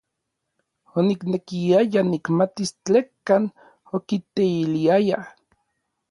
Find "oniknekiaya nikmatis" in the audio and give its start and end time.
0.99-2.71